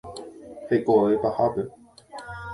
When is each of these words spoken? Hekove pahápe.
Hekove 0.69 1.15
pahápe. 1.21 1.63